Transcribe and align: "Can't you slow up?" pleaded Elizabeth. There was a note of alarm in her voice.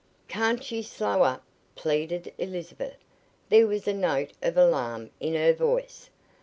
"Can't 0.27 0.71
you 0.71 0.81
slow 0.81 1.21
up?" 1.21 1.43
pleaded 1.75 2.33
Elizabeth. 2.39 2.97
There 3.49 3.67
was 3.67 3.87
a 3.87 3.93
note 3.93 4.33
of 4.41 4.57
alarm 4.57 5.11
in 5.19 5.35
her 5.35 5.53
voice. 5.53 6.09